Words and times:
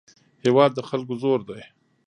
هېواد 0.43 0.71
د 0.75 0.79
خلکو 0.89 1.13
زور 1.21 1.39
دی. 1.49 1.61